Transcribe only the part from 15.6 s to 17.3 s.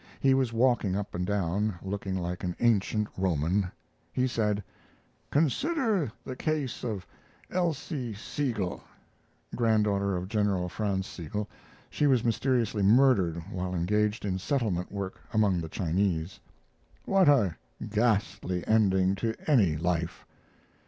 the Chinese.] what